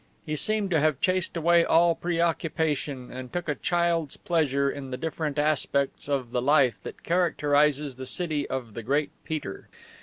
[0.25, 4.97] He seemed to have chased away all preoccupation, and took a child's pleasure in the
[4.97, 9.69] different aspects of the life that characterizes the city of the Great Peter.